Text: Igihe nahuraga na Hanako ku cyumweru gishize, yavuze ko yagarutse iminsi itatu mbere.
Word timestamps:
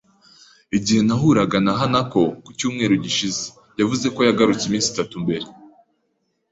Igihe 0.77 1.01
nahuraga 1.07 1.57
na 1.65 1.73
Hanako 1.79 2.21
ku 2.43 2.49
cyumweru 2.57 2.93
gishize, 3.03 3.43
yavuze 3.79 4.05
ko 4.15 4.19
yagarutse 4.27 4.63
iminsi 4.65 4.89
itatu 4.93 5.15
mbere. 5.23 5.45